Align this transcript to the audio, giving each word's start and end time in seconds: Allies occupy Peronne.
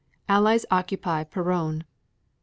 Allies 0.27 0.65
occupy 0.71 1.23
Peronne. 1.25 1.83